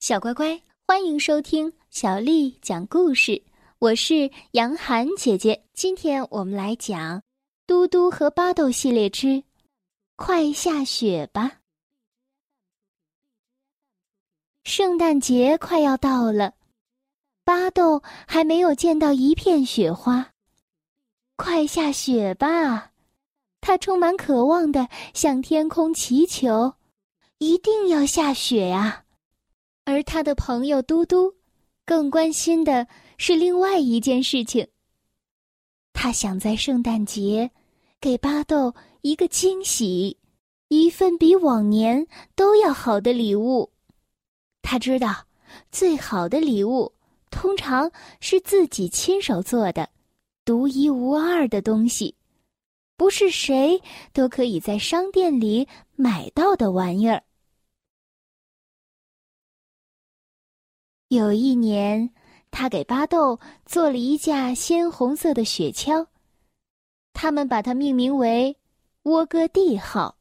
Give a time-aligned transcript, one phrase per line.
[0.00, 3.42] 小乖乖，欢迎收听小丽讲故事。
[3.78, 7.18] 我是杨涵姐姐，今天我们来讲
[7.66, 9.26] 《嘟嘟和巴豆》系列之
[10.16, 11.42] 《快下雪吧》。
[14.64, 16.54] 圣诞节快要到了，
[17.44, 20.32] 巴豆还没有见到一片雪花。
[21.36, 22.92] 快下雪吧！
[23.60, 26.72] 他充满渴望的向天空祈求
[27.36, 29.04] ：“一定要下雪呀！”
[29.84, 31.34] 而他的朋友嘟嘟，
[31.84, 32.86] 更关心的
[33.18, 34.66] 是另外一件事情。
[35.92, 37.50] 他想在圣诞节
[38.00, 40.16] 给巴豆一个惊喜，
[40.68, 43.70] 一份比往年都要好的礼物。
[44.62, 45.26] 他知道，
[45.72, 46.92] 最好的礼物
[47.30, 49.88] 通常是自己亲手做的、
[50.44, 52.14] 独一无二的东西，
[52.96, 55.66] 不是谁都可以在商店里
[55.96, 57.22] 买到的玩意儿。
[61.10, 62.08] 有一年，
[62.52, 66.06] 他给巴豆做了一架鲜红色的雪橇，
[67.12, 68.56] 他们把它命名为
[69.02, 70.16] “莴歌地号”。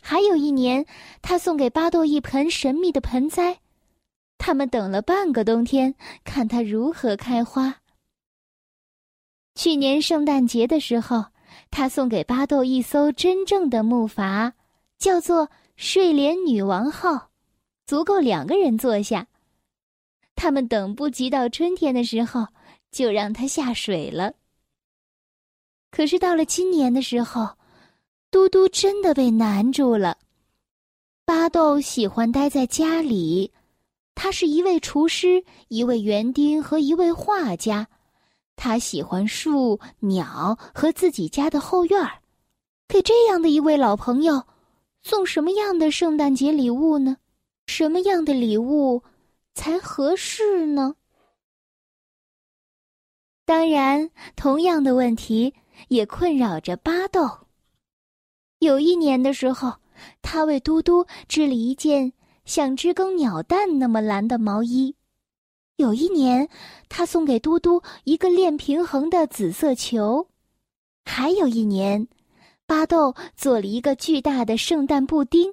[0.00, 0.86] 还有一年，
[1.20, 3.58] 他送给巴豆一盆神秘的盆栽，
[4.38, 7.80] 他们等了半个冬天，看它如何开花。
[9.56, 11.24] 去年圣诞节的时候，
[11.72, 14.52] 他送给巴豆一艘真正的木筏，
[14.96, 17.30] 叫做“睡莲女王号”，
[17.84, 19.26] 足够两个人坐下。
[20.38, 22.46] 他们等不及到春天的时候，
[22.92, 24.32] 就让它下水了。
[25.90, 27.56] 可是到了今年的时候，
[28.30, 30.16] 嘟嘟真的被难住了。
[31.24, 33.52] 巴豆喜欢待在家里，
[34.14, 37.88] 他是一位厨师、一位园丁和一位画家。
[38.54, 42.22] 他喜欢树、鸟和自己家的后院儿。
[42.86, 44.44] 给这样的一位老朋友，
[45.02, 47.16] 送什么样的圣诞节礼物呢？
[47.66, 49.02] 什么样的礼物？
[49.58, 50.94] 才合适呢。
[53.44, 55.52] 当然，同样的问题
[55.88, 57.28] 也困扰着巴豆。
[58.60, 59.74] 有一年的时候，
[60.22, 62.12] 他为嘟嘟织了一件
[62.44, 64.94] 像知更鸟蛋那么蓝的毛衣；
[65.74, 66.48] 有一年，
[66.88, 70.28] 他送给嘟嘟一个练平衡的紫色球；
[71.04, 72.06] 还有一年，
[72.64, 75.52] 巴豆做了一个巨大的圣诞布丁，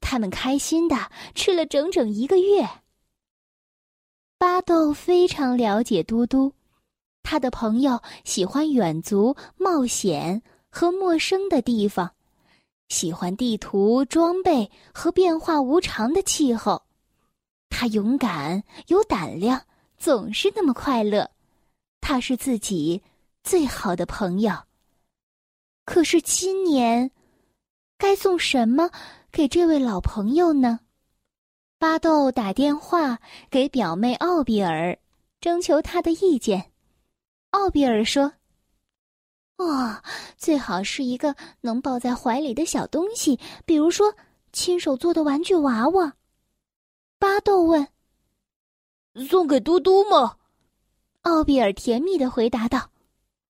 [0.00, 2.64] 他们开心的吃了整整一个月。
[4.40, 6.54] 巴豆非常了解嘟嘟，
[7.22, 10.40] 他的朋友喜欢远足、冒险
[10.70, 12.10] 和陌生的地方，
[12.88, 16.82] 喜欢地图、装备和变化无常的气候。
[17.68, 19.60] 他勇敢、有胆量，
[19.98, 21.30] 总是那么快乐。
[22.00, 23.02] 他是自己
[23.44, 24.54] 最好的朋友。
[25.84, 27.10] 可是今年，
[27.98, 28.90] 该送什么
[29.30, 30.80] 给这位老朋友呢？
[31.80, 33.18] 巴豆打电话
[33.48, 34.98] 给表妹奥比尔，
[35.40, 36.72] 征求她的意见。
[37.52, 38.34] 奥比尔说
[39.56, 40.02] ：“哦，
[40.36, 44.14] 最好是一个能抱在怀里的小东西，比如说
[44.52, 46.12] 亲手做的玩具娃娃。”
[47.18, 47.88] 巴豆问
[49.26, 50.36] ：“送给嘟嘟吗？”
[51.24, 52.90] 奥比尔甜蜜的回答道：“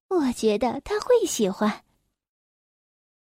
[0.06, 1.82] 我觉得他会喜欢。”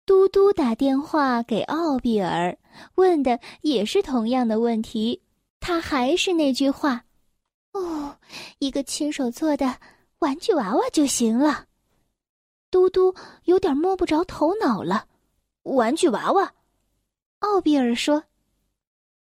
[0.07, 2.57] 嘟嘟打电话给奥比尔，
[2.97, 5.23] 问的也是同样的问题。
[5.61, 7.05] 他还是那句话
[7.73, 8.19] ：“哦，
[8.59, 9.79] 一个亲手做的
[10.19, 11.67] 玩具娃娃就行了。”
[12.71, 13.15] 嘟嘟
[13.45, 15.09] 有点摸不着头脑了。
[15.63, 16.55] 玩具娃娃，
[17.39, 18.25] 奥比尔说：“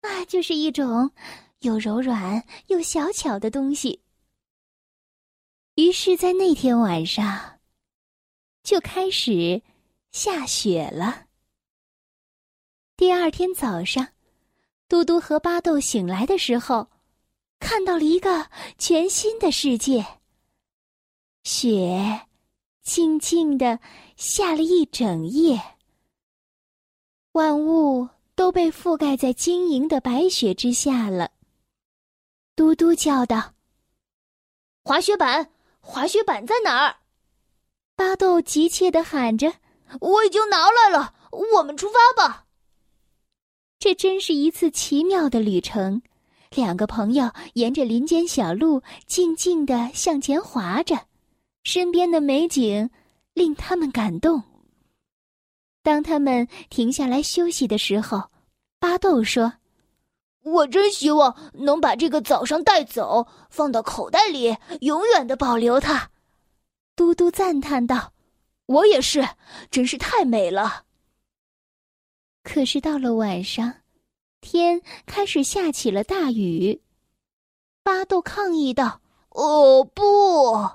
[0.01, 1.11] 啊，就是一种
[1.59, 4.01] 又柔软又小巧的东西。”
[5.75, 7.59] 于是，在那天晚上，
[8.63, 9.61] 就开始。
[10.11, 11.24] 下雪了。
[12.97, 14.07] 第二天早上，
[14.87, 16.89] 嘟嘟和巴豆醒来的时候，
[17.59, 20.05] 看到了一个全新的世界。
[21.43, 22.27] 雪
[22.83, 23.81] 静静的
[24.15, 25.61] 下了一整夜，
[27.33, 31.31] 万物都被覆盖在晶莹的白雪之下了。
[32.55, 33.55] 嘟嘟叫道
[34.85, 36.95] ：“滑雪板，滑雪板在哪儿？”
[37.97, 39.53] 巴豆急切的喊着。
[39.99, 41.13] 我已经拿来了，
[41.53, 42.44] 我们出发吧。
[43.85, 46.01] 这真是一次奇妙的旅程。
[46.55, 50.99] 两个朋友沿着林间小路静静地向前滑着，
[51.63, 52.89] 身边的美景
[53.35, 54.41] 令他们感动。
[55.83, 58.23] 当他们停下来休息的时候，
[58.79, 59.53] 巴豆说
[60.41, 66.09] ：“我真希望能把这个早上带走，放到口袋里，永远的保留它。”
[66.97, 68.13] 嘟嘟赞叹道。
[68.65, 69.23] 我也是，
[69.69, 70.85] 真是太美了。
[72.45, 73.73] 可是到了晚上，
[74.39, 76.79] 天开始下起了大雨。
[77.83, 79.01] 巴豆抗议道
[79.33, 80.69] ：“哦，不！”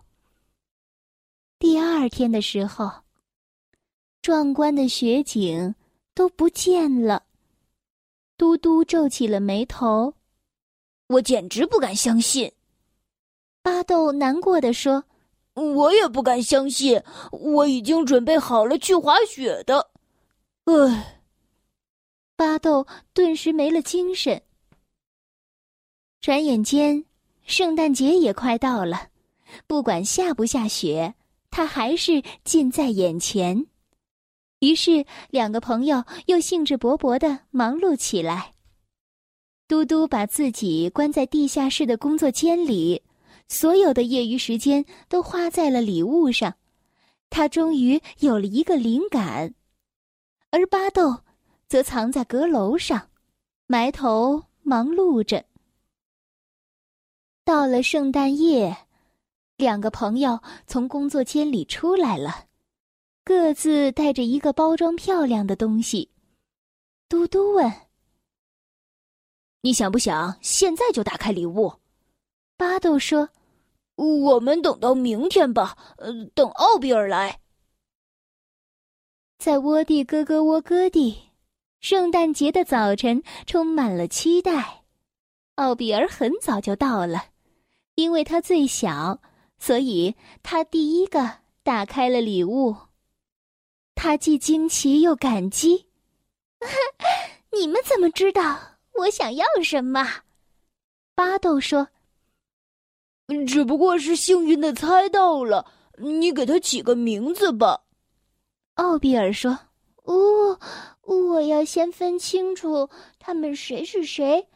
[1.61, 2.91] 第二天的时候，
[4.21, 5.77] 壮观的雪景
[6.13, 7.23] 都不见了。
[8.37, 10.15] 嘟嘟皱起了眉头
[11.07, 12.53] ：“我简直不敢相信。”
[13.63, 15.05] 巴豆难过的说
[15.55, 17.01] ：“我也不敢相信，
[17.31, 19.91] 我已经准备好了去滑雪的。”
[20.67, 21.20] 唉，
[22.41, 24.41] 巴豆顿时没了精神。
[26.23, 27.05] 转眼间，
[27.45, 29.11] 圣诞节也快到了，
[29.67, 31.15] 不管下不下雪，
[31.51, 33.67] 它还是近在眼前。
[34.61, 38.55] 于是，两个朋友又兴致勃勃的忙碌起来。
[39.69, 43.03] 嘟嘟把自己关在地下室的工作间里，
[43.49, 46.55] 所有的业余时间都花在了礼物上。
[47.29, 49.55] 他终于有了一个灵感。
[50.51, 51.19] 而巴豆
[51.71, 53.11] 则藏在阁楼上，
[53.69, 55.45] 埋头忙碌着。
[57.45, 58.77] 到了圣诞夜，
[59.57, 62.49] 两个朋友从工作间里出来了，
[63.23, 66.11] 各自带着一个包装漂亮的东西。
[67.09, 67.73] 嘟嘟问
[69.63, 71.73] ：“你想不想现在就打开礼物？”
[72.59, 73.29] 巴豆说
[73.95, 77.41] ：“我们等到明天吧，呃，等奥比尔来。”
[79.39, 81.30] 在窝地咯咯窝咯地，
[81.81, 84.85] 圣诞节的早晨充满了期待。
[85.55, 87.25] 奥比尔很早就到了，
[87.95, 89.21] 因为他最小，
[89.59, 92.77] 所以他第一个打开了礼物。
[93.95, 95.87] 他既惊奇又感激。
[97.53, 98.59] 你们怎么知道
[98.93, 100.07] 我想要什么？
[101.15, 101.89] 巴豆说
[103.47, 105.67] ：“只不过是幸运的猜到了。
[105.99, 107.85] 你给他起个名字吧。”
[108.77, 109.59] 奥比尔说
[110.11, 110.59] ：“哦，
[111.03, 112.91] 我要先分清楚
[113.21, 114.49] 他们谁是谁，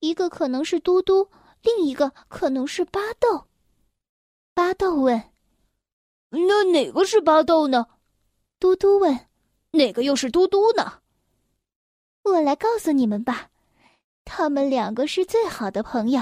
[0.00, 1.28] 一个可能是嘟嘟，
[1.62, 3.44] 另一个可能是巴豆。”
[4.52, 5.22] 巴豆问
[6.30, 7.86] ：“那哪个是巴豆呢？”
[8.58, 9.28] 嘟嘟问
[9.70, 10.94] ：“哪个又是嘟嘟呢？”
[12.24, 13.50] 我来告诉你们吧，
[14.24, 16.20] 他们两个是最好的朋友，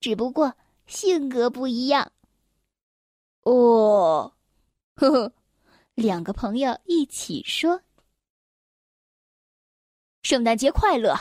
[0.00, 0.54] 只不过
[0.86, 2.10] 性格不一样。
[3.42, 4.32] 哦，
[4.96, 5.32] 呵呵。
[5.94, 7.78] 两个朋友一起说
[10.22, 11.14] ：“圣诞节快乐！”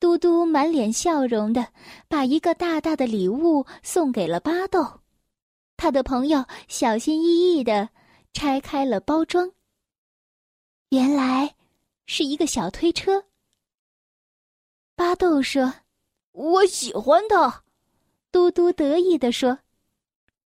[0.00, 1.72] 嘟嘟满脸笑容的
[2.08, 5.00] 把一个大大的礼物送给了巴豆。
[5.76, 7.88] 他的朋友小心翼翼的
[8.32, 9.50] 拆开了包装，
[10.90, 11.54] 原来
[12.06, 13.24] 是一个小推车。
[14.94, 15.72] 巴豆说
[16.32, 17.64] ：“我喜欢它。”
[18.30, 19.58] 嘟嘟得意的说：“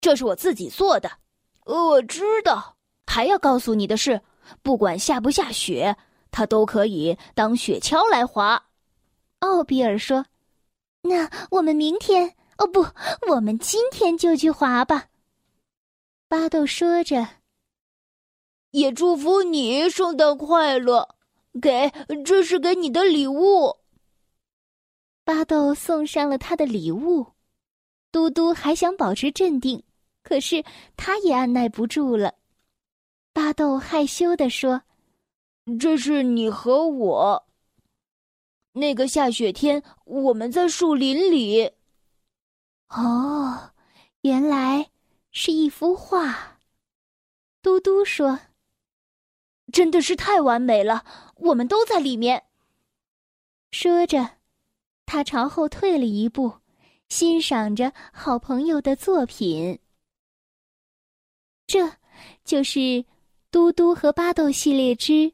[0.02, 1.20] 这是我自己做的。”
[1.66, 2.78] 我知道。
[3.08, 4.22] 还要告诉你的是，
[4.62, 5.96] 不管下不下雪，
[6.36, 8.62] 它都可以当雪橇来滑。
[9.40, 10.26] 奥比尔说
[11.02, 12.36] ：“那我们明天……
[12.58, 12.86] 哦不，
[13.30, 15.08] 我们今天就去滑吧。”
[16.28, 17.26] 巴豆说着，
[18.72, 21.16] 也祝福你圣诞快乐。
[21.62, 21.90] 给，
[22.26, 23.78] 这是给你的礼物。
[25.24, 27.26] 巴豆送上了他的礼物。
[28.12, 29.82] 嘟嘟还想保持镇定，
[30.22, 30.62] 可是
[30.98, 32.34] 他也按耐不住了。
[33.32, 34.82] 巴豆害羞地说
[35.80, 37.48] ：“这是你和我。
[38.74, 41.72] 那个下雪天，我们在树林里。
[42.90, 43.72] 哦，
[44.22, 44.92] 原来
[45.32, 46.60] 是一幅画。”
[47.64, 48.40] 嘟嘟说
[49.74, 51.04] ：“真的是太完美了，
[51.38, 52.44] 我们都在里面。”
[53.72, 54.38] 说着，
[55.06, 56.60] 他朝后退了一步，
[57.10, 59.80] 欣赏着好朋友的作品。
[61.66, 61.94] 这，
[62.44, 63.06] 就是。
[63.52, 65.32] 嘟嘟和巴豆系列之，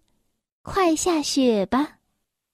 [0.74, 1.98] 快下雪吧，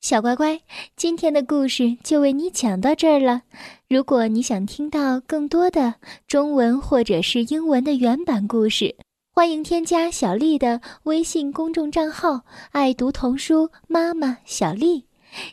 [0.01, 0.59] 小乖乖！
[0.95, 3.43] 今天的故事就为你讲到这儿了。
[3.87, 5.93] 如果你想听到更多的
[6.27, 8.95] 中文或者是英文的原版故事，
[9.35, 12.41] 欢迎添加小丽的微信公众账号
[12.73, 15.05] “爱读童书妈妈小丽”。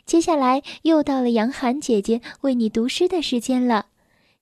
[0.07, 3.85] 接下来又到了杨涵姐姐为你读诗的时间了。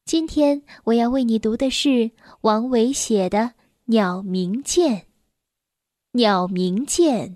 [0.05, 3.39] 今天我要为你读的是王维写的
[3.87, 4.95] 《鸟鸣涧》。
[6.13, 7.35] 鸟鸣涧，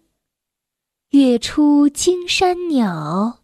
[1.11, 3.41] 月出惊山鸟，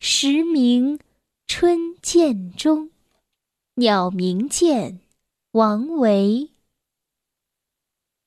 [0.00, 0.98] 时鸣
[1.46, 2.92] 春涧中，
[3.74, 5.00] 鸟鸣涧，
[5.50, 6.48] 王维。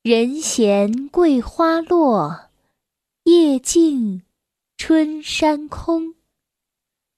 [0.03, 2.51] 人闲桂花落，
[3.23, 4.21] 夜静
[4.77, 6.13] 春山空。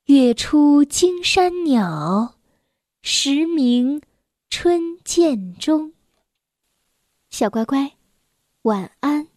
[0.06, 2.36] 月出惊山鸟，
[3.02, 4.02] 时鸣
[4.50, 5.92] 春涧中。
[7.30, 7.98] 小乖乖，
[8.62, 9.28] 晚安。